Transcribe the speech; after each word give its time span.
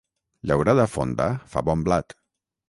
Llaurada 0.51 0.85
fonda 0.93 1.27
fa 1.53 1.65
bon 1.69 1.85
blat. 1.89 2.19